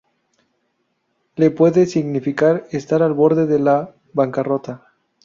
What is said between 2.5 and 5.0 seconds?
estar al borde de la bancarrota